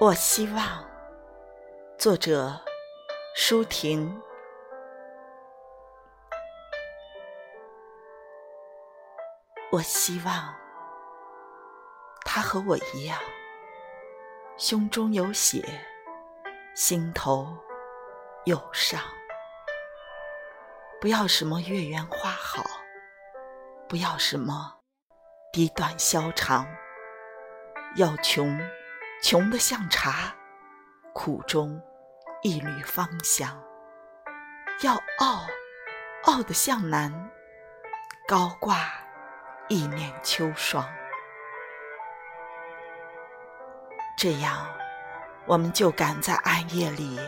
[0.00, 0.84] 我希望，
[1.96, 2.60] 作者
[3.36, 4.20] 舒婷。
[9.70, 10.52] 我希望
[12.24, 13.16] 他和我一样，
[14.56, 15.62] 胸中有血，
[16.74, 17.56] 心头
[18.46, 19.00] 有伤。
[21.00, 22.64] 不要什么月圆花好，
[23.88, 24.80] 不要什么
[25.52, 26.66] 低短消长，
[27.94, 28.58] 要穷。
[29.22, 30.34] 穷得像茶，
[31.14, 31.80] 苦中
[32.42, 33.48] 一缕芳香；
[34.82, 35.46] 要傲，
[36.24, 37.30] 傲得像南，
[38.28, 38.92] 高挂
[39.68, 40.86] 一面秋霜。
[44.18, 44.66] 这样，
[45.46, 47.18] 我们就敢在暗夜里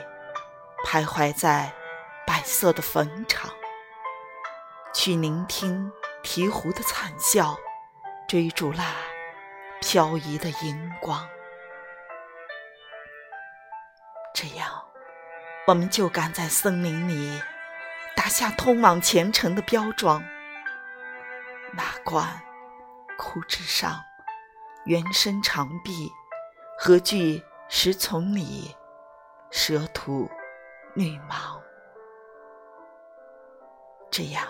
[0.84, 1.72] 徘徊在
[2.26, 3.50] 白色的坟场，
[4.92, 5.90] 去聆听
[6.22, 7.56] 鹈鹕的惨笑，
[8.28, 8.84] 追逐那
[9.80, 11.26] 飘移的荧光。
[14.38, 14.70] 这样，
[15.66, 17.40] 我们就敢在森林里
[18.14, 20.22] 打下通往前程的标桩。
[21.72, 22.42] 那冠
[23.16, 23.98] 枯枝上，
[24.84, 26.12] 原生长臂，
[26.78, 28.76] 何惧石丛里
[29.50, 30.30] 蛇吐
[30.94, 31.58] 绿毛？
[34.10, 34.46] 这样，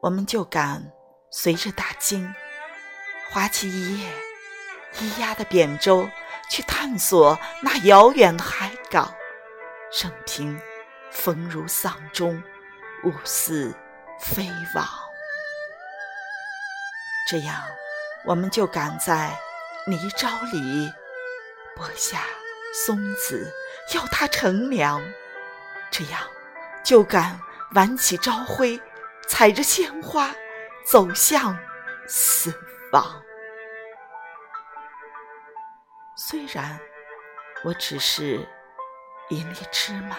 [0.00, 0.92] 我们就敢
[1.28, 2.32] 随着大鲸
[3.32, 4.12] 划起一叶
[4.94, 6.08] 咿呀的扁舟。
[6.50, 9.08] 去探索那遥远的海告，
[10.02, 10.60] 任凭
[11.10, 12.42] 风如丧钟，
[13.04, 13.74] 雾似
[14.20, 14.86] 飞往。
[17.26, 17.62] 这样，
[18.26, 19.30] 我们就敢在
[19.86, 20.92] 泥沼里
[21.74, 22.18] 播下
[22.84, 23.50] 松子，
[23.94, 25.00] 要它乘凉；
[25.90, 26.20] 这样，
[26.84, 27.40] 就敢
[27.74, 28.78] 挽起朝晖，
[29.26, 30.34] 踩着鲜花
[30.84, 31.58] 走向
[32.06, 32.52] 死
[32.92, 33.22] 亡。
[36.14, 36.78] 虽然
[37.64, 38.46] 我只是
[39.32, 40.18] 一粒芝麻，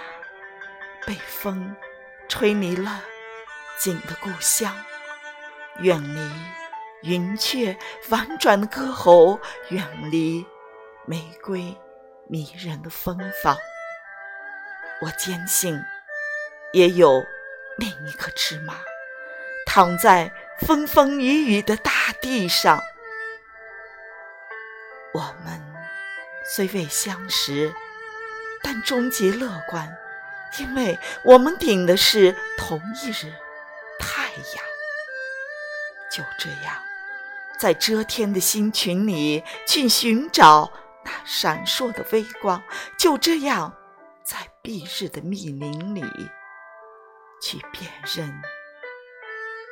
[1.06, 1.76] 被风
[2.28, 3.00] 吹离了
[3.78, 4.76] 景的故乡，
[5.82, 6.32] 远离
[7.04, 7.78] 云雀
[8.10, 10.44] 婉转的歌喉，远离
[11.06, 11.78] 玫瑰
[12.28, 13.56] 迷人的芬芳。
[15.02, 15.80] 我坚信，
[16.72, 17.24] 也有
[17.78, 18.74] 另一颗芝麻，
[19.68, 22.82] 躺在风风雨雨的大地上。
[25.14, 25.62] 我们。
[26.46, 27.74] 虽未相识，
[28.64, 29.96] 但终极乐观，
[30.60, 33.34] 因为我们顶的是同一日
[34.00, 34.64] 太阳。
[36.10, 36.76] 就这样，
[37.60, 40.72] 在遮天的星群里去寻找
[41.04, 42.62] 那闪烁的微光；
[42.98, 43.76] 就这样，
[44.24, 46.04] 在蔽日的密林里
[47.42, 48.42] 去辨认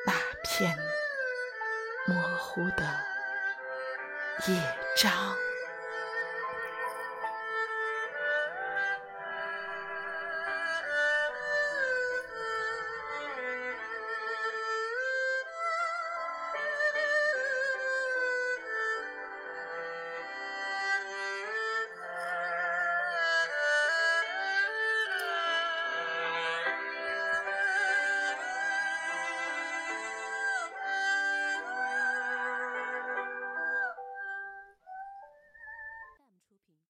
[0.06, 0.14] 那
[0.44, 0.76] 片
[2.08, 2.84] 模糊的
[4.48, 5.14] 夜章。